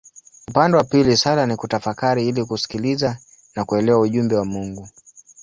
[0.47, 3.17] Upande wa pili sala ni kutafakari ili kusikiliza
[3.55, 4.89] na kuelewa ujumbe wa Mungu.